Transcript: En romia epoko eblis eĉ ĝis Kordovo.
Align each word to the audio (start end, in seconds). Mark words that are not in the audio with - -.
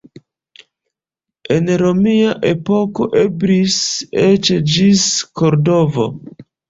En 1.55 1.67
romia 1.81 2.31
epoko 2.53 3.09
eblis 3.25 3.79
eĉ 4.25 4.51
ĝis 4.77 5.05
Kordovo. 5.43 6.09